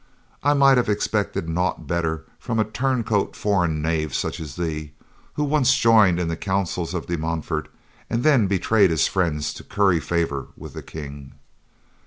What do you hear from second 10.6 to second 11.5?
the King."